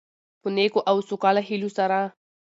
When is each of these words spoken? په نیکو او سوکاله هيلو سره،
په 0.41 0.47
نیکو 0.55 0.79
او 0.89 0.97
سوکاله 1.09 1.41
هيلو 1.47 1.69
سره، 1.77 1.99